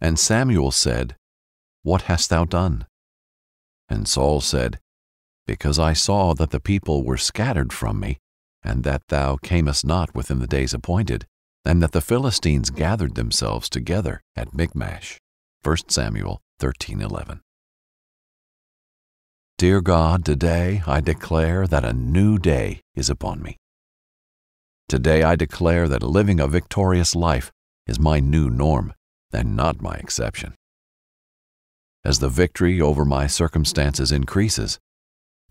And 0.00 0.18
Samuel 0.18 0.70
said, 0.70 1.16
What 1.82 2.02
hast 2.02 2.30
thou 2.30 2.44
done? 2.44 2.86
And 3.88 4.08
Saul 4.08 4.40
said, 4.40 4.80
Because 5.46 5.78
I 5.78 5.92
saw 5.92 6.32
that 6.34 6.50
the 6.50 6.60
people 6.60 7.04
were 7.04 7.18
scattered 7.18 7.72
from 7.72 8.00
me, 8.00 8.18
and 8.62 8.82
that 8.84 9.08
thou 9.08 9.36
camest 9.36 9.84
not 9.84 10.14
within 10.14 10.38
the 10.38 10.46
days 10.46 10.72
appointed, 10.72 11.26
and 11.64 11.82
that 11.82 11.92
the 11.92 12.00
Philistines 12.00 12.70
gathered 12.70 13.14
themselves 13.14 13.68
together 13.68 14.22
at 14.34 14.54
Michmash. 14.54 15.18
1 15.62 15.90
Samuel 15.90 16.40
13:11. 16.58 17.40
Dear 19.58 19.82
God, 19.82 20.24
today 20.24 20.82
I 20.86 21.02
declare 21.02 21.66
that 21.66 21.84
a 21.84 21.92
new 21.92 22.38
day 22.38 22.80
is 22.94 23.10
upon 23.10 23.42
me. 23.42 23.58
Today 24.88 25.22
I 25.22 25.36
declare 25.36 25.86
that 25.88 26.02
living 26.02 26.40
a 26.40 26.48
victorious 26.48 27.14
life 27.14 27.52
is 27.86 28.00
my 28.00 28.20
new 28.20 28.48
norm 28.48 28.94
and 29.32 29.56
not 29.56 29.82
my 29.82 29.94
exception. 29.94 30.54
As 32.04 32.18
the 32.18 32.28
victory 32.28 32.80
over 32.80 33.04
my 33.04 33.26
circumstances 33.26 34.10
increases, 34.10 34.78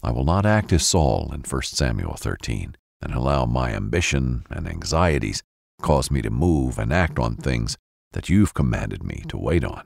I 0.01 0.11
will 0.11 0.23
not 0.23 0.45
act 0.45 0.73
as 0.73 0.85
Saul 0.85 1.31
in 1.33 1.41
1 1.41 1.61
Samuel 1.63 2.15
13 2.15 2.75
and 3.01 3.13
allow 3.13 3.45
my 3.45 3.71
ambition 3.71 4.45
and 4.49 4.67
anxieties 4.67 5.43
cause 5.81 6.09
me 6.09 6.21
to 6.21 6.29
move 6.29 6.77
and 6.77 6.91
act 6.91 7.19
on 7.19 7.35
things 7.35 7.77
that 8.13 8.29
you've 8.29 8.53
commanded 8.53 9.03
me 9.03 9.23
to 9.27 9.37
wait 9.37 9.63
on. 9.63 9.85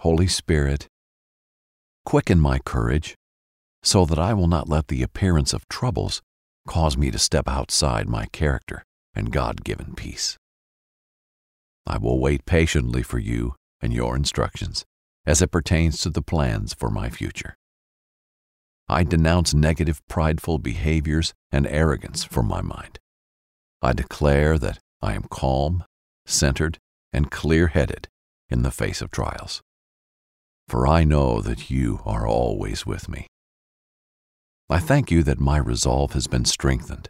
Holy 0.00 0.28
Spirit, 0.28 0.86
quicken 2.04 2.38
my 2.38 2.58
courage 2.58 3.14
so 3.82 4.04
that 4.04 4.18
I 4.18 4.34
will 4.34 4.46
not 4.46 4.68
let 4.68 4.88
the 4.88 5.02
appearance 5.02 5.52
of 5.52 5.68
troubles 5.68 6.22
cause 6.66 6.96
me 6.96 7.10
to 7.10 7.18
step 7.18 7.48
outside 7.48 8.08
my 8.08 8.26
character 8.26 8.84
and 9.14 9.32
God 9.32 9.64
given 9.64 9.94
peace. 9.94 10.38
I 11.86 11.98
will 11.98 12.18
wait 12.18 12.46
patiently 12.46 13.02
for 13.02 13.18
you 13.18 13.54
and 13.80 13.92
your 13.92 14.16
instructions 14.16 14.84
as 15.26 15.42
it 15.42 15.50
pertains 15.50 15.98
to 15.98 16.10
the 16.10 16.22
plans 16.22 16.74
for 16.74 16.90
my 16.90 17.10
future. 17.10 17.56
I 18.88 19.04
denounce 19.04 19.54
negative, 19.54 20.00
prideful 20.08 20.58
behaviors 20.58 21.32
and 21.50 21.66
arrogance 21.66 22.24
from 22.24 22.46
my 22.46 22.60
mind. 22.60 22.98
I 23.80 23.92
declare 23.92 24.58
that 24.58 24.78
I 25.00 25.14
am 25.14 25.24
calm, 25.30 25.84
centered, 26.26 26.78
and 27.12 27.30
clear 27.30 27.68
headed 27.68 28.08
in 28.48 28.62
the 28.62 28.70
face 28.70 29.00
of 29.00 29.10
trials. 29.10 29.62
For 30.68 30.86
I 30.86 31.04
know 31.04 31.40
that 31.40 31.70
you 31.70 32.00
are 32.04 32.26
always 32.26 32.86
with 32.86 33.08
me. 33.08 33.26
I 34.70 34.78
thank 34.78 35.10
you 35.10 35.22
that 35.22 35.40
my 35.40 35.58
resolve 35.58 36.14
has 36.14 36.26
been 36.26 36.46
strengthened, 36.46 37.08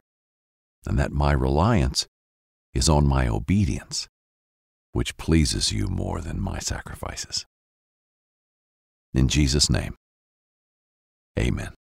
and 0.86 0.98
that 0.98 1.12
my 1.12 1.32
reliance 1.32 2.06
is 2.72 2.88
on 2.88 3.06
my 3.06 3.28
obedience, 3.28 4.08
which 4.94 5.16
pleases 5.16 5.72
you 5.72 5.88
more 5.88 6.20
than 6.20 6.40
my 6.40 6.58
sacrifices. 6.58 7.44
In 9.12 9.28
Jesus' 9.28 9.68
name, 9.68 9.96
amen. 11.38 11.74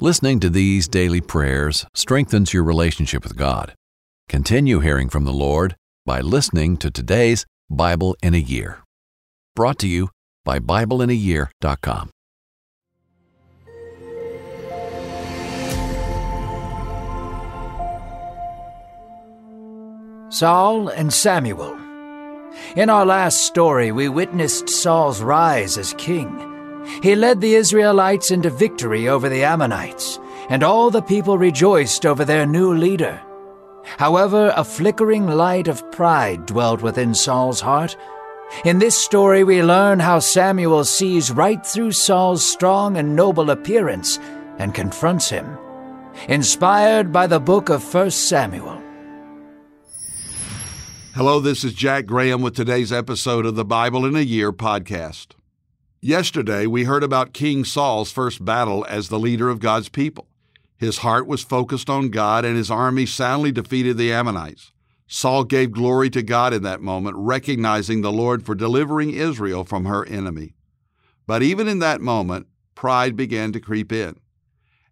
Listening 0.00 0.40
to 0.40 0.50
these 0.50 0.88
daily 0.88 1.20
prayers 1.20 1.86
strengthens 1.94 2.52
your 2.52 2.64
relationship 2.64 3.22
with 3.22 3.36
God. 3.36 3.74
Continue 4.28 4.80
hearing 4.80 5.08
from 5.08 5.24
the 5.24 5.32
Lord 5.32 5.76
by 6.04 6.20
listening 6.20 6.76
to 6.78 6.90
today's 6.90 7.46
Bible 7.70 8.16
in 8.22 8.34
a 8.34 8.38
Year. 8.38 8.82
Brought 9.54 9.78
to 9.80 9.88
you 9.88 10.08
by 10.44 10.58
BibleInAYear.com. 10.58 12.10
Saul 20.38 20.88
and 20.88 21.10
Samuel. 21.10 21.78
In 22.76 22.90
our 22.90 23.06
last 23.06 23.40
story, 23.40 23.90
we 23.90 24.10
witnessed 24.10 24.68
Saul's 24.68 25.22
rise 25.22 25.78
as 25.78 25.94
king. 25.94 26.28
He 27.02 27.14
led 27.14 27.40
the 27.40 27.54
Israelites 27.54 28.30
into 28.30 28.50
victory 28.50 29.08
over 29.08 29.30
the 29.30 29.44
Ammonites, 29.44 30.20
and 30.50 30.62
all 30.62 30.90
the 30.90 31.00
people 31.00 31.38
rejoiced 31.38 32.04
over 32.04 32.22
their 32.22 32.44
new 32.44 32.74
leader. 32.74 33.18
However, 33.96 34.52
a 34.54 34.62
flickering 34.62 35.26
light 35.26 35.68
of 35.68 35.90
pride 35.90 36.44
dwelt 36.44 36.82
within 36.82 37.14
Saul's 37.14 37.62
heart. 37.62 37.96
In 38.66 38.78
this 38.78 38.98
story, 38.98 39.42
we 39.42 39.62
learn 39.62 40.00
how 40.00 40.18
Samuel 40.18 40.84
sees 40.84 41.30
right 41.30 41.64
through 41.64 41.92
Saul's 41.92 42.44
strong 42.44 42.98
and 42.98 43.16
noble 43.16 43.48
appearance 43.48 44.18
and 44.58 44.74
confronts 44.74 45.30
him. 45.30 45.56
Inspired 46.28 47.10
by 47.10 47.26
the 47.26 47.40
book 47.40 47.70
of 47.70 47.82
1 47.94 48.10
Samuel. 48.10 48.82
Hello, 51.16 51.40
this 51.40 51.64
is 51.64 51.72
Jack 51.72 52.04
Graham 52.04 52.42
with 52.42 52.54
today's 52.54 52.92
episode 52.92 53.46
of 53.46 53.54
the 53.54 53.64
Bible 53.64 54.04
in 54.04 54.14
a 54.14 54.20
Year 54.20 54.52
podcast. 54.52 55.28
Yesterday, 56.02 56.66
we 56.66 56.84
heard 56.84 57.02
about 57.02 57.32
King 57.32 57.64
Saul's 57.64 58.12
first 58.12 58.44
battle 58.44 58.84
as 58.86 59.08
the 59.08 59.18
leader 59.18 59.48
of 59.48 59.58
God's 59.58 59.88
people. 59.88 60.28
His 60.76 60.98
heart 60.98 61.26
was 61.26 61.42
focused 61.42 61.88
on 61.88 62.10
God, 62.10 62.44
and 62.44 62.54
his 62.54 62.70
army 62.70 63.06
soundly 63.06 63.50
defeated 63.50 63.96
the 63.96 64.12
Ammonites. 64.12 64.72
Saul 65.06 65.44
gave 65.44 65.72
glory 65.72 66.10
to 66.10 66.22
God 66.22 66.52
in 66.52 66.62
that 66.64 66.82
moment, 66.82 67.16
recognizing 67.16 68.02
the 68.02 68.12
Lord 68.12 68.44
for 68.44 68.54
delivering 68.54 69.08
Israel 69.08 69.64
from 69.64 69.86
her 69.86 70.04
enemy. 70.04 70.52
But 71.26 71.42
even 71.42 71.66
in 71.66 71.78
that 71.78 72.02
moment, 72.02 72.46
pride 72.74 73.16
began 73.16 73.52
to 73.52 73.60
creep 73.60 73.90
in. 73.90 74.20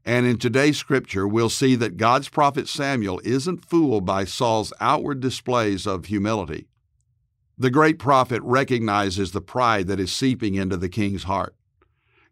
And 0.04 0.26
in 0.26 0.38
today's 0.38 0.76
scripture, 0.76 1.26
we'll 1.26 1.48
see 1.48 1.76
that 1.76 1.96
God's 1.96 2.28
prophet 2.28 2.68
Samuel 2.68 3.20
isn't 3.24 3.64
fooled 3.64 4.04
by 4.04 4.24
Saul's 4.24 4.72
outward 4.80 5.20
displays 5.20 5.86
of 5.86 6.06
humility. 6.06 6.68
The 7.56 7.70
great 7.70 7.98
prophet 7.98 8.42
recognizes 8.42 9.32
the 9.32 9.40
pride 9.40 9.86
that 9.86 10.00
is 10.00 10.12
seeping 10.12 10.56
into 10.56 10.76
the 10.76 10.88
king's 10.88 11.22
heart. 11.22 11.54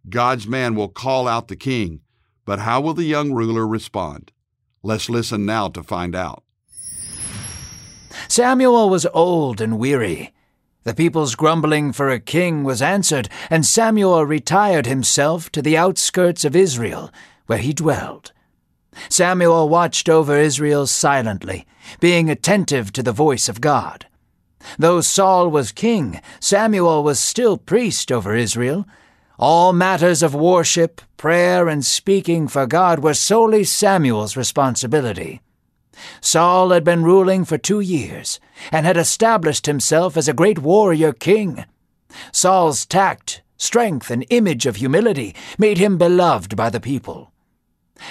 God's 0.08 0.46
man 0.46 0.74
will 0.74 0.88
call 0.88 1.28
out 1.28 1.48
the 1.48 1.56
king, 1.56 2.00
but 2.44 2.58
how 2.58 2.80
will 2.80 2.94
the 2.94 3.04
young 3.04 3.32
ruler 3.32 3.66
respond? 3.66 4.32
Let's 4.82 5.08
listen 5.08 5.46
now 5.46 5.68
to 5.68 5.82
find 5.82 6.14
out. 6.14 6.42
Samuel 8.28 8.90
was 8.90 9.06
old 9.14 9.60
and 9.60 9.78
weary. 9.78 10.32
The 10.84 10.94
people's 10.94 11.36
grumbling 11.36 11.92
for 11.92 12.10
a 12.10 12.18
king 12.18 12.64
was 12.64 12.82
answered, 12.82 13.28
and 13.48 13.64
Samuel 13.64 14.26
retired 14.26 14.86
himself 14.86 15.50
to 15.52 15.62
the 15.62 15.76
outskirts 15.76 16.44
of 16.44 16.56
Israel, 16.56 17.12
where 17.52 17.58
he 17.58 17.74
dwelled. 17.74 18.32
Samuel 19.10 19.68
watched 19.68 20.08
over 20.08 20.38
Israel 20.38 20.86
silently, 20.86 21.66
being 22.00 22.30
attentive 22.30 22.90
to 22.94 23.02
the 23.02 23.12
voice 23.12 23.46
of 23.46 23.60
God. 23.60 24.06
Though 24.78 25.02
Saul 25.02 25.50
was 25.50 25.70
king, 25.70 26.22
Samuel 26.40 27.04
was 27.04 27.20
still 27.20 27.58
priest 27.58 28.10
over 28.10 28.34
Israel. 28.34 28.86
All 29.38 29.74
matters 29.74 30.22
of 30.22 30.34
worship, 30.34 31.02
prayer, 31.18 31.68
and 31.68 31.84
speaking 31.84 32.48
for 32.48 32.66
God 32.66 33.00
were 33.00 33.12
solely 33.12 33.64
Samuel's 33.64 34.34
responsibility. 34.34 35.42
Saul 36.22 36.70
had 36.70 36.84
been 36.84 37.04
ruling 37.04 37.44
for 37.44 37.58
two 37.58 37.80
years 37.80 38.40
and 38.70 38.86
had 38.86 38.96
established 38.96 39.66
himself 39.66 40.16
as 40.16 40.26
a 40.26 40.32
great 40.40 40.60
warrior 40.60 41.12
king. 41.12 41.66
Saul's 42.32 42.86
tact, 42.86 43.42
strength, 43.58 44.10
and 44.10 44.24
image 44.30 44.64
of 44.64 44.76
humility 44.76 45.34
made 45.58 45.76
him 45.76 45.98
beloved 45.98 46.56
by 46.56 46.70
the 46.70 46.80
people. 46.80 47.31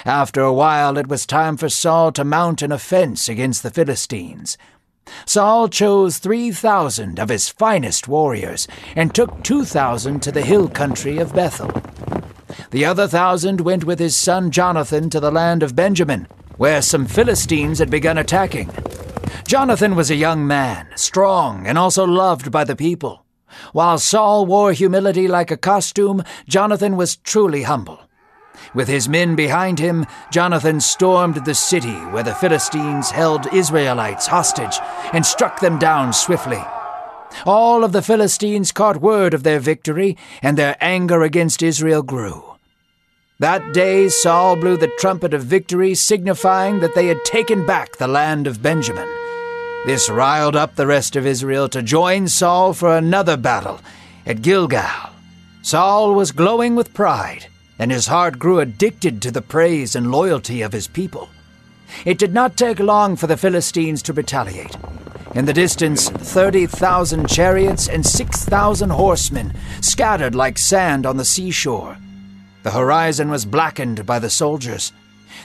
After 0.04 0.40
a 0.40 0.52
while, 0.52 0.96
it 0.96 1.08
was 1.08 1.26
time 1.26 1.56
for 1.56 1.68
Saul 1.68 2.12
to 2.12 2.24
mount 2.24 2.62
an 2.62 2.72
offense 2.72 3.28
against 3.28 3.62
the 3.62 3.70
Philistines. 3.70 4.56
Saul 5.26 5.68
chose 5.68 6.18
3,000 6.18 7.18
of 7.18 7.28
his 7.28 7.48
finest 7.48 8.08
warriors 8.08 8.68
and 8.96 9.14
took 9.14 9.42
2,000 9.42 10.20
to 10.20 10.32
the 10.32 10.42
hill 10.42 10.68
country 10.68 11.18
of 11.18 11.34
Bethel. 11.34 11.70
The 12.70 12.84
other 12.84 13.08
thousand 13.08 13.60
went 13.60 13.84
with 13.84 13.98
his 13.98 14.16
son 14.16 14.50
Jonathan 14.50 15.10
to 15.10 15.20
the 15.20 15.30
land 15.30 15.62
of 15.62 15.76
Benjamin, 15.76 16.26
where 16.56 16.82
some 16.82 17.06
Philistines 17.06 17.78
had 17.78 17.90
begun 17.90 18.18
attacking. 18.18 18.70
Jonathan 19.46 19.94
was 19.94 20.10
a 20.10 20.16
young 20.16 20.46
man, 20.46 20.86
strong, 20.96 21.66
and 21.66 21.76
also 21.76 22.04
loved 22.04 22.50
by 22.50 22.64
the 22.64 22.76
people. 22.76 23.24
While 23.72 23.98
Saul 23.98 24.46
wore 24.46 24.72
humility 24.72 25.28
like 25.28 25.50
a 25.50 25.56
costume, 25.56 26.24
Jonathan 26.48 26.96
was 26.96 27.16
truly 27.16 27.64
humble. 27.64 28.00
With 28.74 28.88
his 28.88 29.08
men 29.08 29.36
behind 29.36 29.78
him, 29.78 30.06
Jonathan 30.30 30.80
stormed 30.80 31.44
the 31.44 31.54
city 31.54 31.98
where 32.12 32.22
the 32.22 32.34
Philistines 32.34 33.10
held 33.10 33.52
Israelites 33.52 34.26
hostage 34.26 34.78
and 35.12 35.26
struck 35.26 35.60
them 35.60 35.78
down 35.78 36.12
swiftly. 36.12 36.62
All 37.46 37.84
of 37.84 37.92
the 37.92 38.02
Philistines 38.02 38.72
caught 38.72 39.00
word 39.00 39.34
of 39.34 39.42
their 39.42 39.60
victory, 39.60 40.16
and 40.42 40.56
their 40.56 40.76
anger 40.80 41.22
against 41.22 41.62
Israel 41.62 42.02
grew. 42.02 42.44
That 43.38 43.72
day 43.72 44.08
Saul 44.08 44.56
blew 44.56 44.76
the 44.76 44.92
trumpet 44.98 45.34
of 45.34 45.44
victory, 45.44 45.94
signifying 45.94 46.80
that 46.80 46.94
they 46.94 47.06
had 47.08 47.24
taken 47.24 47.66
back 47.66 47.96
the 47.96 48.08
land 48.08 48.46
of 48.46 48.62
Benjamin. 48.62 49.08
This 49.86 50.08
riled 50.08 50.54
up 50.54 50.76
the 50.76 50.86
rest 50.86 51.16
of 51.16 51.26
Israel 51.26 51.68
to 51.70 51.82
join 51.82 52.28
Saul 52.28 52.72
for 52.72 52.96
another 52.96 53.36
battle 53.36 53.80
at 54.24 54.42
Gilgal. 54.42 55.10
Saul 55.62 56.14
was 56.14 56.32
glowing 56.32 56.76
with 56.76 56.94
pride 56.94 57.46
and 57.82 57.90
his 57.90 58.06
heart 58.06 58.38
grew 58.38 58.60
addicted 58.60 59.20
to 59.20 59.32
the 59.32 59.42
praise 59.42 59.96
and 59.96 60.12
loyalty 60.12 60.62
of 60.62 60.72
his 60.72 60.86
people. 60.86 61.28
It 62.04 62.16
did 62.16 62.32
not 62.32 62.56
take 62.56 62.78
long 62.78 63.16
for 63.16 63.26
the 63.26 63.36
Philistines 63.36 64.02
to 64.02 64.12
retaliate. 64.12 64.76
In 65.34 65.46
the 65.46 65.52
distance, 65.52 66.08
30,000 66.08 67.28
chariots 67.28 67.88
and 67.88 68.06
6,000 68.06 68.90
horsemen 68.90 69.52
scattered 69.80 70.32
like 70.32 70.58
sand 70.58 71.04
on 71.04 71.16
the 71.16 71.24
seashore. 71.24 71.98
The 72.62 72.70
horizon 72.70 73.30
was 73.30 73.46
blackened 73.46 74.06
by 74.06 74.20
the 74.20 74.30
soldiers. 74.30 74.92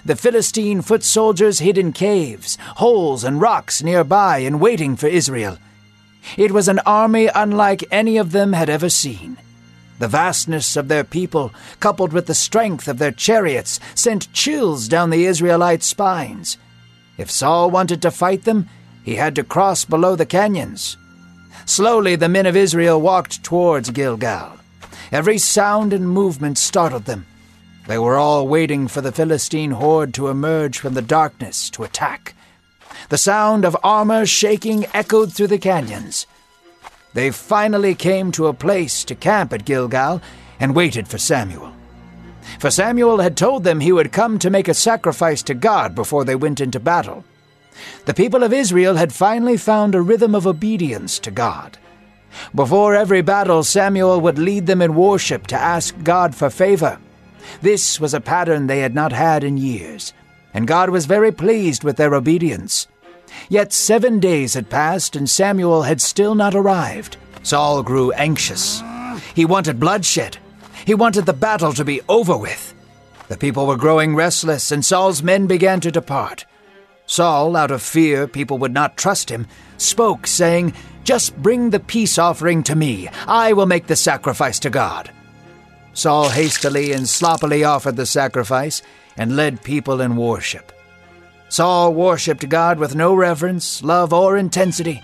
The 0.06 0.16
Philistine 0.16 0.84
foot 0.84 1.04
soldiers 1.04 1.58
hid 1.58 1.80
in 1.80 1.92
caves, 1.92 2.60
holes, 2.76 3.24
and 3.24 3.42
rocks 3.42 3.82
nearby 3.82 4.40
and 4.40 4.62
waiting 4.62 4.96
for 4.96 5.08
Israel. 5.08 5.58
It 6.38 6.52
was 6.52 6.68
an 6.68 6.82
army 6.86 7.30
unlike 7.34 7.84
any 7.90 8.18
of 8.18 8.32
them 8.32 8.54
had 8.54 8.70
ever 8.70 8.90
seen. 8.92 9.37
The 10.00 10.08
vastness 10.08 10.76
of 10.76 10.88
their 10.88 11.04
people, 11.04 11.52
coupled 11.80 12.14
with 12.14 12.28
the 12.28 12.36
strength 12.36 12.88
of 12.88 13.00
their 13.00 13.12
chariots, 13.12 13.80
sent 13.96 14.32
chills 14.34 14.88
down 14.88 15.10
the 15.10 15.26
Israelites' 15.26 15.88
spines. 15.88 16.58
If 17.18 17.32
Saul 17.32 17.72
wanted 17.72 18.02
to 18.04 18.12
fight 18.12 18.44
them, 18.44 18.70
he 19.04 19.16
had 19.16 19.36
to 19.36 19.44
cross 19.44 19.86
below 19.86 20.16
the 20.16 20.26
canyons. 20.26 20.98
Slowly, 21.66 22.16
the 22.16 22.30
men 22.30 22.46
of 22.46 22.56
Israel 22.56 23.02
walked 23.02 23.44
towards 23.44 23.90
Gilgal. 23.90 24.58
Every 25.12 25.38
sound 25.38 25.94
and 25.94 26.08
movement 26.08 26.58
startled 26.58 27.06
them. 27.06 27.26
They 27.88 27.98
were 27.98 28.18
all 28.18 28.48
waiting 28.48 28.88
for 28.88 29.02
the 29.02 29.12
Philistine 29.12 29.72
horde 29.72 30.14
to 30.16 30.28
emerge 30.28 30.78
from 30.78 30.94
the 30.94 31.02
darkness 31.02 31.70
to 31.72 31.84
attack. 31.84 32.36
The 33.10 33.18
sound 33.18 33.64
of 33.64 33.78
armor 33.84 34.26
shaking 34.26 34.86
echoed 34.94 35.34
through 35.34 35.48
the 35.48 35.58
canyons. 35.58 36.28
They 37.14 37.32
finally 37.32 37.96
came 37.96 38.32
to 38.34 38.48
a 38.48 38.54
place 38.54 39.04
to 39.06 39.16
camp 39.16 39.54
at 39.54 39.66
Gilgal 39.66 40.22
and 40.60 40.76
waited 40.76 41.08
for 41.08 41.18
Samuel. 41.18 41.74
For 42.60 42.72
Samuel 42.72 43.20
had 43.20 43.38
told 43.38 43.64
them 43.64 43.80
he 43.80 43.92
would 43.92 44.12
come 44.12 44.40
to 44.40 44.50
make 44.50 44.68
a 44.68 44.74
sacrifice 44.74 45.44
to 45.44 45.54
God 45.54 45.96
before 45.96 46.24
they 46.24 46.36
went 46.36 46.62
into 46.62 46.80
battle. 46.80 47.24
The 48.06 48.14
people 48.14 48.44
of 48.44 48.54
Israel 48.54 48.96
had 48.96 49.14
finally 49.14 49.58
found 49.58 49.94
a 49.94 50.02
rhythm 50.02 50.34
of 50.34 50.48
obedience 50.48 51.20
to 51.20 51.32
God. 51.32 51.78
Before 52.54 52.96
every 52.96 53.22
battle, 53.22 53.64
Samuel 53.64 54.22
would 54.22 54.40
lead 54.40 54.66
them 54.66 54.82
in 54.82 54.96
worship 54.96 55.48
to 55.48 55.56
ask 55.56 55.96
God 56.04 56.36
for 56.36 56.50
favor. 56.50 57.00
This 57.62 58.00
was 58.00 58.14
a 58.14 58.22
pattern 58.22 58.68
they 58.68 58.80
had 58.80 58.94
not 58.94 59.12
had 59.12 59.44
in 59.44 59.58
years, 59.58 60.14
and 60.54 60.68
God 60.68 60.90
was 60.90 61.06
very 61.06 61.32
pleased 61.32 61.84
with 61.84 61.98
their 61.98 62.14
obedience. 62.14 62.88
Yet 63.50 63.74
seven 63.74 64.20
days 64.20 64.54
had 64.54 64.70
passed, 64.70 65.16
and 65.16 65.30
Samuel 65.30 65.84
had 65.84 66.02
still 66.02 66.36
not 66.36 66.56
arrived. 66.56 67.18
Saul 67.44 67.84
grew 67.84 68.12
anxious. 68.14 68.82
He 69.34 69.46
wanted 69.46 69.80
bloodshed. 69.80 70.38
He 70.86 70.94
wanted 70.94 71.26
the 71.26 71.34
battle 71.34 71.74
to 71.74 71.86
be 71.86 72.02
over 72.10 72.38
with. 72.38 72.74
The 73.28 73.38
people 73.38 73.68
were 73.68 73.76
growing 73.76 74.16
restless, 74.16 74.72
and 74.72 74.86
Saul's 74.86 75.22
men 75.22 75.48
began 75.48 75.80
to 75.82 75.92
depart. 75.92 76.46
Saul, 77.06 77.56
out 77.56 77.72
of 77.72 77.82
fear 77.82 78.28
people 78.28 78.58
would 78.58 78.74
not 78.74 78.98
trust 78.98 79.30
him, 79.30 79.48
spoke, 79.78 80.28
saying, 80.28 80.74
Just 81.04 81.38
bring 81.42 81.70
the 81.70 81.80
peace 81.80 82.18
offering 82.18 82.64
to 82.64 82.76
me. 82.76 83.08
I 83.28 83.54
will 83.54 83.66
make 83.66 83.88
the 83.88 83.96
sacrifice 83.96 84.60
to 84.60 84.70
God. 84.70 85.12
Saul 85.94 86.30
hastily 86.30 86.92
and 86.92 87.08
sloppily 87.08 87.64
offered 87.64 87.96
the 87.96 88.06
sacrifice 88.06 88.82
and 89.16 89.36
led 89.36 89.64
people 89.64 90.00
in 90.02 90.16
worship. 90.16 90.72
Saul 91.50 91.94
worshipped 91.94 92.48
God 92.50 92.80
with 92.80 92.96
no 92.96 93.14
reverence, 93.14 93.82
love, 93.82 94.14
or 94.14 94.38
intensity. 94.38 95.02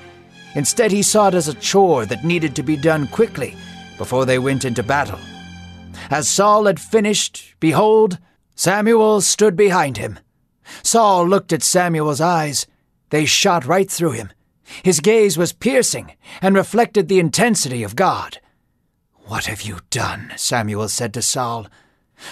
Instead, 0.56 0.92
he 0.92 1.02
saw 1.02 1.30
it 1.30 1.34
as 1.34 1.48
a 1.48 1.54
chore 1.56 2.06
that 2.06 2.26
needed 2.26 2.56
to 2.56 2.64
be 2.64 2.76
done 2.76 3.08
quickly 3.08 3.56
before 3.98 4.26
they 4.26 4.40
went 4.40 4.66
into 4.66 4.84
battle. 4.84 5.20
As 6.10 6.28
Saul 6.28 6.66
had 6.66 6.80
finished, 6.80 7.56
behold, 7.60 8.20
Samuel 8.56 9.22
stood 9.22 9.56
behind 9.56 9.98
him. 9.98 10.20
Saul 10.84 11.28
looked 11.28 11.54
at 11.54 11.64
Samuel's 11.64 12.22
eyes. 12.22 12.68
They 13.10 13.26
shot 13.26 13.66
right 13.66 13.90
through 13.90 14.12
him. 14.12 14.32
His 14.84 15.00
gaze 15.00 15.38
was 15.38 15.54
piercing 15.54 16.14
and 16.42 16.56
reflected 16.56 17.08
the 17.08 17.20
intensity 17.20 17.84
of 17.84 17.96
God. 17.96 18.40
What 19.26 19.46
have 19.46 19.62
you 19.62 19.80
done? 19.90 20.34
Samuel 20.36 20.90
said 20.90 21.14
to 21.14 21.22
Saul. 21.22 21.68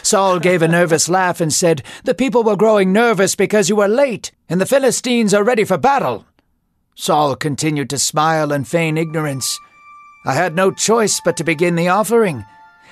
Saul 0.04 0.39
gave 0.39 0.62
a 0.62 0.68
nervous 0.68 1.10
laugh 1.10 1.42
and 1.42 1.54
said, 1.54 1.83
The 2.04 2.13
people 2.13 2.44
were 2.44 2.56
growing 2.56 2.94
nervous 2.94 3.36
because 3.36 3.69
you 3.69 3.75
were 3.75 3.88
late, 3.88 4.31
and 4.50 4.60
the 4.60 4.66
Philistines 4.66 5.33
are 5.33 5.44
ready 5.44 5.63
for 5.63 5.78
battle. 5.78 6.25
Saul 6.95 7.36
continued 7.36 7.89
to 7.89 7.98
smile 7.98 8.51
and 8.51 8.68
feign 8.68 8.98
ignorance. 8.98 9.60
I 10.25 10.33
had 10.33 10.56
no 10.56 10.72
choice 10.72 11.19
but 11.24 11.38
to 11.38 11.44
begin 11.44 11.75
the 11.75 11.88
offering. 11.88 12.45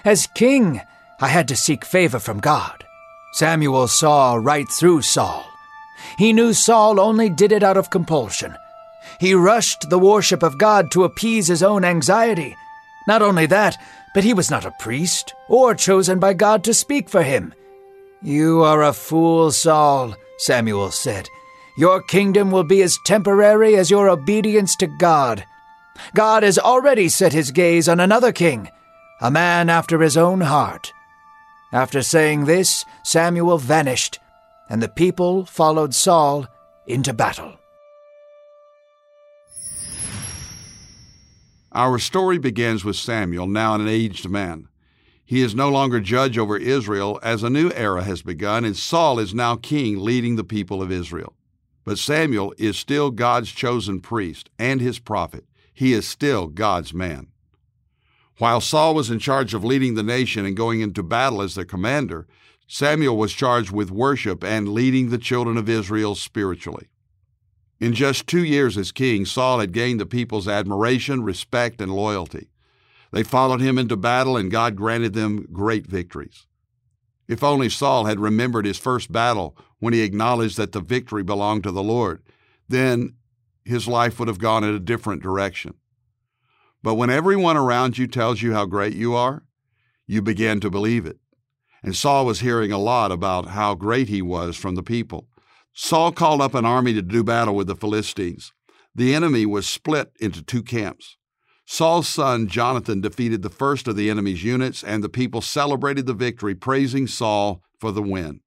As 0.04 0.28
king, 0.36 0.82
I 1.22 1.28
had 1.28 1.48
to 1.50 1.56
seek 1.56 1.86
favor 1.86 2.20
from 2.20 2.40
God. 2.40 2.86
Samuel 3.34 3.88
saw 3.88 4.36
right 4.36 4.68
through 4.68 5.04
Saul. 5.04 5.46
He 6.18 6.34
knew 6.34 6.54
Saul 6.54 7.00
only 7.00 7.30
did 7.30 7.52
it 7.52 7.64
out 7.64 7.78
of 7.78 7.90
compulsion. 7.90 8.56
He 9.20 9.34
rushed 9.34 9.90
the 9.90 10.00
worship 10.00 10.44
of 10.44 10.58
God 10.58 10.92
to 10.92 11.04
appease 11.04 11.48
his 11.48 11.62
own 11.62 11.84
anxiety. 11.84 12.56
Not 13.08 13.22
only 13.22 13.46
that, 13.48 13.78
but 14.14 14.24
he 14.24 14.34
was 14.34 14.50
not 14.50 14.66
a 14.66 14.74
priest 14.80 15.34
or 15.48 15.76
chosen 15.76 16.20
by 16.20 16.34
God 16.34 16.64
to 16.64 16.74
speak 16.74 17.10
for 17.10 17.24
him. 17.24 17.54
You 18.22 18.64
are 18.64 18.84
a 18.84 18.94
fool, 18.94 19.52
Saul, 19.52 20.16
Samuel 20.38 20.92
said. 20.92 21.30
Your 21.78 22.02
kingdom 22.02 22.52
will 22.52 22.66
be 22.66 22.82
as 22.82 23.00
temporary 23.06 23.78
as 23.78 23.90
your 23.90 24.10
obedience 24.10 24.76
to 24.78 24.88
God. 24.88 25.46
God 26.14 26.44
has 26.44 26.60
already 26.60 27.08
set 27.08 27.32
his 27.34 27.52
gaze 27.52 27.88
on 27.88 28.00
another 28.00 28.32
king, 28.32 28.70
a 29.22 29.32
man 29.32 29.70
after 29.70 30.02
his 30.02 30.18
own 30.18 30.42
heart. 30.42 30.92
After 31.72 32.02
saying 32.02 32.46
this, 32.46 32.84
Samuel 33.04 33.58
vanished, 33.58 34.20
and 34.70 34.82
the 34.82 34.90
people 34.90 35.46
followed 35.46 35.94
Saul 35.94 36.48
into 36.88 37.14
battle. 37.14 37.54
Our 41.72 42.00
story 42.00 42.40
begins 42.40 42.84
with 42.84 42.96
Samuel, 42.96 43.46
now 43.46 43.76
an 43.76 43.88
aged 43.88 44.28
man. 44.28 44.68
He 45.24 45.42
is 45.42 45.54
no 45.54 45.70
longer 45.70 46.00
judge 46.00 46.36
over 46.36 46.58
Israel 46.58 47.20
as 47.22 47.44
a 47.44 47.50
new 47.50 47.72
era 47.74 48.04
has 48.04 48.24
begun, 48.24 48.66
and 48.66 48.76
Saul 48.76 49.20
is 49.20 49.36
now 49.36 49.56
king 49.56 50.00
leading 50.00 50.36
the 50.36 50.44
people 50.44 50.82
of 50.82 50.92
Israel. 50.92 51.36
But 51.84 52.00
Samuel 52.00 52.56
is 52.58 52.78
still 52.78 53.12
God's 53.12 53.52
chosen 53.52 54.00
priest 54.00 54.50
and 54.58 54.82
his 54.82 54.98
prophet. 54.98 55.46
He 55.72 55.94
is 55.94 56.08
still 56.08 56.48
God's 56.48 56.94
man. 56.94 57.28
While 58.40 58.62
Saul 58.62 58.96
was 58.96 59.12
in 59.12 59.20
charge 59.20 59.54
of 59.54 59.64
leading 59.64 59.94
the 59.94 60.02
nation 60.02 60.46
and 60.46 60.58
going 60.58 60.82
into 60.82 61.04
battle 61.04 61.42
as 61.42 61.54
their 61.54 61.66
commander, 61.66 62.26
Samuel 62.68 63.18
was 63.18 63.32
charged 63.34 63.72
with 63.72 63.92
worship 63.92 64.44
and 64.44 64.70
leading 64.70 65.10
the 65.10 65.18
children 65.20 65.58
of 65.58 65.70
Israel 65.70 66.16
spiritually. 66.16 66.88
In 67.80 67.94
just 67.94 68.28
two 68.28 68.44
years 68.44 68.78
as 68.78 68.92
king, 68.92 69.26
Saul 69.26 69.60
had 69.60 69.72
gained 69.72 70.02
the 70.02 70.06
people's 70.06 70.48
admiration, 70.48 71.24
respect, 71.24 71.80
and 71.80 71.94
loyalty. 71.94 72.50
They 73.12 73.24
followed 73.24 73.62
him 73.62 73.78
into 73.78 73.96
battle, 73.96 74.36
and 74.36 74.52
God 74.52 74.76
granted 74.76 75.14
them 75.14 75.48
great 75.52 75.88
victories. 75.88 76.46
If 77.28 77.44
only 77.44 77.70
Saul 77.70 78.06
had 78.06 78.20
remembered 78.20 78.66
his 78.66 78.78
first 78.78 79.12
battle 79.12 79.56
when 79.80 79.94
he 79.94 80.02
acknowledged 80.02 80.58
that 80.58 80.74
the 80.74 80.82
victory 80.82 81.24
belonged 81.24 81.64
to 81.64 81.72
the 81.72 81.84
Lord, 81.84 82.22
then 82.68 83.16
his 83.64 83.88
life 83.88 84.20
would 84.20 84.28
have 84.28 84.40
gone 84.40 84.64
in 84.64 84.74
a 84.74 84.80
different 84.80 85.24
direction. 85.24 85.76
But 86.84 86.96
when 86.96 87.10
everyone 87.10 87.56
around 87.56 87.98
you 87.98 88.08
tells 88.08 88.42
you 88.42 88.54
how 88.54 88.66
great 88.66 88.94
you 88.94 89.16
are, 89.16 89.44
you 90.08 90.22
begin 90.22 90.60
to 90.62 90.70
believe 90.70 91.06
it. 91.06 91.18
And 91.84 91.96
Saul 91.96 92.26
was 92.26 92.40
hearing 92.40 92.72
a 92.72 92.78
lot 92.78 93.12
about 93.12 93.50
how 93.50 93.76
great 93.76 94.10
he 94.10 94.22
was 94.22 94.58
from 94.58 94.76
the 94.76 94.84
people. 94.84 95.28
Saul 95.74 96.12
called 96.12 96.42
up 96.42 96.56
an 96.56 96.66
army 96.66 96.94
to 96.94 97.02
do 97.02 97.24
battle 97.24 97.56
with 97.56 97.68
the 97.68 97.76
Philistines. 97.76 98.52
The 98.94 99.14
enemy 99.14 99.46
was 99.46 99.68
split 99.68 100.12
into 100.20 100.42
two 100.42 100.64
camps. 100.64 101.18
Saul's 101.66 102.08
son 102.08 102.48
Jonathan 102.48 103.00
defeated 103.00 103.44
the 103.44 103.50
first 103.50 103.88
of 103.88 103.96
the 103.96 104.10
enemy's 104.10 104.44
units, 104.44 104.84
and 104.84 105.04
the 105.04 105.10
people 105.10 105.40
celebrated 105.40 106.08
the 106.08 106.14
victory, 106.14 106.56
praising 106.56 107.06
Saul 107.06 107.62
for 107.80 107.92
the 107.92 108.02
win. 108.02 108.42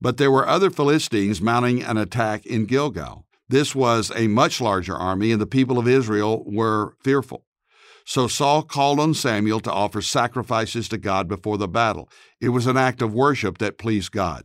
But 0.00 0.16
there 0.16 0.30
were 0.30 0.46
other 0.46 0.70
Philistines 0.70 1.42
mounting 1.42 1.82
an 1.82 1.96
attack 1.96 2.46
in 2.46 2.66
Gilgal. 2.66 3.26
This 3.48 3.74
was 3.74 4.12
a 4.14 4.28
much 4.28 4.60
larger 4.60 4.94
army, 4.94 5.32
and 5.32 5.40
the 5.40 5.46
people 5.46 5.76
of 5.76 5.88
Israel 5.88 6.44
were 6.46 6.94
fearful. 7.02 7.44
So 8.06 8.28
Saul 8.28 8.62
called 8.62 9.00
on 9.00 9.12
Samuel 9.12 9.60
to 9.60 9.72
offer 9.72 10.00
sacrifices 10.00 10.88
to 10.88 10.98
God 10.98 11.28
before 11.28 11.58
the 11.58 11.68
battle. 11.68 12.08
It 12.40 12.50
was 12.50 12.66
an 12.66 12.76
act 12.76 13.02
of 13.02 13.12
worship 13.12 13.58
that 13.58 13.76
pleased 13.76 14.12
God. 14.12 14.44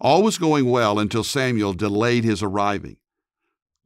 All 0.00 0.22
was 0.22 0.38
going 0.38 0.68
well 0.70 0.98
until 0.98 1.24
Samuel 1.24 1.72
delayed 1.72 2.24
his 2.24 2.42
arriving. 2.42 2.96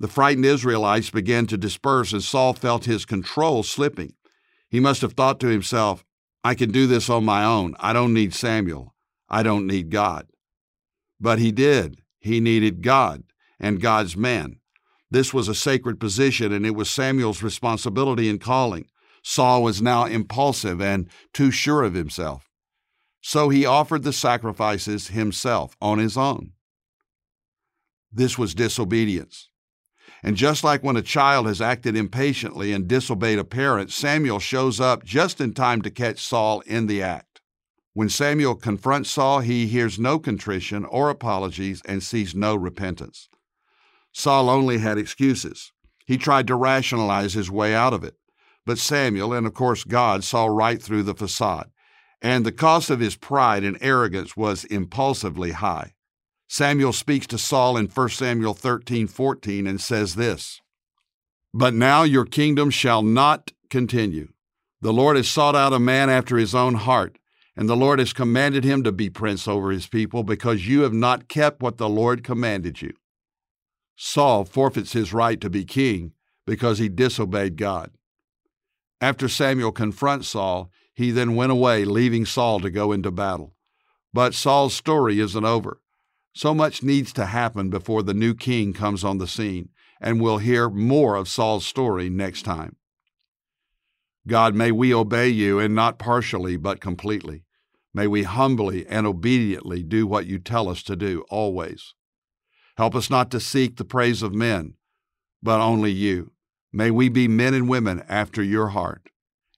The 0.00 0.08
frightened 0.08 0.44
Israelites 0.44 1.10
began 1.10 1.46
to 1.48 1.56
disperse, 1.56 2.12
and 2.12 2.22
Saul 2.22 2.52
felt 2.54 2.84
his 2.84 3.04
control 3.04 3.62
slipping. 3.62 4.14
He 4.68 4.80
must 4.80 5.02
have 5.02 5.14
thought 5.14 5.40
to 5.40 5.48
himself, 5.48 6.04
I 6.44 6.54
can 6.54 6.70
do 6.70 6.86
this 6.86 7.10
on 7.10 7.24
my 7.24 7.44
own. 7.44 7.74
I 7.80 7.92
don't 7.92 8.14
need 8.14 8.32
Samuel. 8.32 8.94
I 9.28 9.42
don't 9.42 9.66
need 9.66 9.90
God. 9.90 10.28
But 11.20 11.38
he 11.38 11.50
did. 11.50 12.00
He 12.20 12.40
needed 12.40 12.82
God 12.82 13.24
and 13.58 13.80
God's 13.80 14.16
man. 14.16 14.60
This 15.10 15.34
was 15.34 15.48
a 15.48 15.54
sacred 15.54 15.98
position, 15.98 16.52
and 16.52 16.64
it 16.64 16.74
was 16.74 16.90
Samuel's 16.90 17.42
responsibility 17.42 18.28
and 18.28 18.40
calling. 18.40 18.86
Saul 19.22 19.62
was 19.62 19.82
now 19.82 20.04
impulsive 20.04 20.80
and 20.80 21.08
too 21.32 21.50
sure 21.50 21.82
of 21.82 21.94
himself. 21.94 22.47
So 23.28 23.50
he 23.50 23.66
offered 23.66 24.04
the 24.04 24.12
sacrifices 24.14 25.08
himself 25.08 25.76
on 25.82 25.98
his 25.98 26.16
own. 26.16 26.52
This 28.10 28.38
was 28.38 28.54
disobedience. 28.54 29.50
And 30.22 30.34
just 30.34 30.64
like 30.64 30.82
when 30.82 30.96
a 30.96 31.02
child 31.02 31.46
has 31.46 31.60
acted 31.60 31.94
impatiently 31.94 32.72
and 32.72 32.88
disobeyed 32.88 33.38
a 33.38 33.44
parent, 33.44 33.92
Samuel 33.92 34.38
shows 34.38 34.80
up 34.80 35.04
just 35.04 35.42
in 35.42 35.52
time 35.52 35.82
to 35.82 35.90
catch 35.90 36.24
Saul 36.24 36.60
in 36.60 36.86
the 36.86 37.02
act. 37.02 37.42
When 37.92 38.08
Samuel 38.08 38.54
confronts 38.54 39.10
Saul, 39.10 39.40
he 39.40 39.66
hears 39.66 39.98
no 39.98 40.18
contrition 40.18 40.86
or 40.86 41.10
apologies 41.10 41.82
and 41.84 42.02
sees 42.02 42.34
no 42.34 42.56
repentance. 42.56 43.28
Saul 44.10 44.48
only 44.48 44.78
had 44.78 44.96
excuses. 44.96 45.70
He 46.06 46.16
tried 46.16 46.46
to 46.46 46.54
rationalize 46.54 47.34
his 47.34 47.50
way 47.50 47.74
out 47.74 47.92
of 47.92 48.04
it. 48.04 48.14
But 48.64 48.78
Samuel, 48.78 49.34
and 49.34 49.46
of 49.46 49.52
course 49.52 49.84
God, 49.84 50.24
saw 50.24 50.46
right 50.46 50.82
through 50.82 51.02
the 51.02 51.14
facade, 51.14 51.70
and 52.20 52.44
the 52.44 52.52
cost 52.52 52.90
of 52.90 53.00
his 53.00 53.16
pride 53.16 53.64
and 53.64 53.78
arrogance 53.80 54.36
was 54.36 54.64
impulsively 54.64 55.52
high. 55.52 55.94
Samuel 56.48 56.92
speaks 56.92 57.26
to 57.28 57.38
Saul 57.38 57.76
in 57.76 57.86
1 57.86 58.08
Samuel 58.10 58.54
13:14 58.54 59.66
and 59.66 59.80
says 59.80 60.14
this: 60.14 60.60
But 61.52 61.74
now 61.74 62.02
your 62.02 62.24
kingdom 62.24 62.70
shall 62.70 63.02
not 63.02 63.52
continue. 63.70 64.32
The 64.80 64.92
Lord 64.92 65.16
has 65.16 65.28
sought 65.28 65.56
out 65.56 65.72
a 65.72 65.78
man 65.78 66.08
after 66.08 66.36
his 66.36 66.54
own 66.54 66.74
heart, 66.74 67.18
and 67.56 67.68
the 67.68 67.76
Lord 67.76 67.98
has 67.98 68.12
commanded 68.12 68.64
him 68.64 68.82
to 68.84 68.92
be 68.92 69.10
prince 69.10 69.46
over 69.46 69.70
his 69.70 69.86
people 69.86 70.22
because 70.22 70.68
you 70.68 70.82
have 70.82 70.92
not 70.92 71.28
kept 71.28 71.60
what 71.60 71.76
the 71.76 71.88
Lord 71.88 72.24
commanded 72.24 72.80
you. 72.80 72.94
Saul 73.96 74.44
forfeits 74.44 74.92
his 74.92 75.12
right 75.12 75.40
to 75.40 75.50
be 75.50 75.64
king 75.64 76.12
because 76.46 76.78
he 76.78 76.88
disobeyed 76.88 77.56
God. 77.56 77.90
After 79.00 79.28
Samuel 79.28 79.72
confronts 79.72 80.28
Saul, 80.28 80.70
he 80.98 81.12
then 81.12 81.36
went 81.36 81.52
away, 81.52 81.84
leaving 81.84 82.26
Saul 82.26 82.58
to 82.58 82.68
go 82.68 82.90
into 82.90 83.12
battle. 83.12 83.54
But 84.12 84.34
Saul's 84.34 84.74
story 84.74 85.20
isn't 85.20 85.44
over. 85.44 85.80
So 86.34 86.52
much 86.52 86.82
needs 86.82 87.12
to 87.12 87.26
happen 87.26 87.70
before 87.70 88.02
the 88.02 88.14
new 88.14 88.34
king 88.34 88.72
comes 88.72 89.04
on 89.04 89.18
the 89.18 89.28
scene, 89.28 89.68
and 90.00 90.20
we'll 90.20 90.38
hear 90.38 90.68
more 90.68 91.14
of 91.14 91.28
Saul's 91.28 91.64
story 91.64 92.10
next 92.10 92.42
time. 92.42 92.74
God, 94.26 94.56
may 94.56 94.72
we 94.72 94.92
obey 94.92 95.28
you, 95.28 95.60
and 95.60 95.72
not 95.72 96.00
partially, 96.00 96.56
but 96.56 96.80
completely. 96.80 97.44
May 97.94 98.08
we 98.08 98.24
humbly 98.24 98.84
and 98.88 99.06
obediently 99.06 99.84
do 99.84 100.04
what 100.04 100.26
you 100.26 100.40
tell 100.40 100.68
us 100.68 100.82
to 100.82 100.96
do 100.96 101.24
always. 101.30 101.94
Help 102.76 102.96
us 102.96 103.08
not 103.08 103.30
to 103.30 103.38
seek 103.38 103.76
the 103.76 103.84
praise 103.84 104.20
of 104.20 104.34
men, 104.34 104.74
but 105.40 105.60
only 105.60 105.92
you. 105.92 106.32
May 106.72 106.90
we 106.90 107.08
be 107.08 107.28
men 107.28 107.54
and 107.54 107.68
women 107.68 108.02
after 108.08 108.42
your 108.42 108.70
heart. 108.70 109.10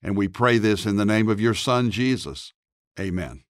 And 0.03 0.17
we 0.17 0.29
pray 0.29 0.59
this 0.59 0.87
in 0.87 0.97
the 0.97 1.05
name 1.05 1.29
of 1.29 1.41
your 1.41 1.55
Son, 1.55 1.91
Jesus. 1.91 2.53
Amen. 2.99 3.45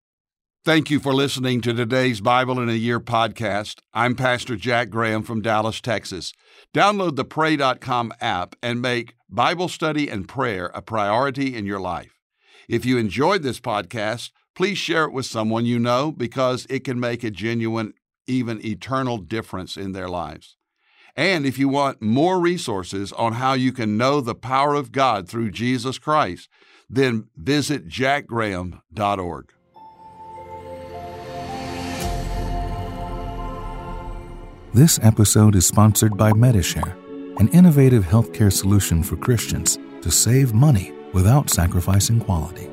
Thank 0.65 0.91
you 0.91 1.01
for 1.01 1.15
listening 1.15 1.63
to 1.63 1.73
today's 1.73 2.21
Bible 2.21 2.61
in 2.61 2.69
a 2.69 2.75
Year 2.75 3.01
podcast. 3.01 3.79
I'm 3.95 4.15
Pastor 4.15 4.57
Jack 4.57 4.91
Graham 4.91 5.23
from 5.23 5.41
Dallas, 5.41 5.81
Texas. 5.81 6.35
Download 6.75 7.17
the 7.17 7.25
Pray.com 7.25 8.13
app 8.21 8.55
and 8.63 8.83
make 8.83 9.15
Bible 9.31 9.69
study 9.69 10.11
and 10.11 10.29
prayer 10.29 10.67
a 10.75 10.83
priority 10.83 11.57
in 11.57 11.65
your 11.65 11.81
life. 11.81 12.19
If 12.69 12.85
you 12.85 12.99
enjoyed 12.99 13.43
this 13.43 13.59
podcast, 13.59 14.33
please 14.55 14.77
share 14.77 15.05
it 15.05 15.13
with 15.13 15.25
someone 15.25 15.65
you 15.65 15.79
know 15.79 16.13
because 16.13 16.67
it 16.69 16.85
can 16.85 17.01
make 17.01 17.25
a 17.25 17.31
genuine 17.31 17.95
even 18.27 18.65
eternal 18.65 19.17
difference 19.17 19.79
in 19.79 19.93
their 19.93 20.09
lives. 20.09 20.57
And 21.17 21.45
if 21.45 21.59
you 21.59 21.69
want 21.69 22.01
more 22.01 22.41
resources 22.41 23.13
on 23.13 23.35
how 23.35 23.55
you 23.55 23.73
can 23.73 23.97
know 23.97 24.21
the 24.21 24.35
power 24.35 24.75
of 24.75 24.93
God 24.93 25.29
through 25.29 25.51
Jesus 25.51 25.99
Christ, 25.99 26.49
then 26.89 27.29
visit 27.37 27.89
jackgraham.org. 27.89 29.53
This 34.73 35.01
episode 35.03 35.57
is 35.57 35.67
sponsored 35.67 36.17
by 36.17 36.33
Medi-Share, 36.33 36.97
an 37.39 37.49
innovative 37.49 38.05
healthcare 38.05 38.53
solution 38.53 39.03
for 39.03 39.17
Christians 39.17 39.79
to 40.03 40.11
save 40.11 40.55
money 40.55 40.93
without 41.13 41.51
sacrificing 41.51 42.21
quality. 42.21 42.69